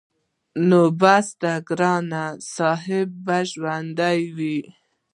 نو 0.67 0.81
بس 1.01 1.27
ګران 1.67 2.09
صاحب 2.55 3.09
به 3.25 3.37
ژوندی 3.51 4.21
وي- 4.37 4.59